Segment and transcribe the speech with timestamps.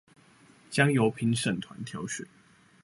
[0.71, 2.25] 將由評審團挑選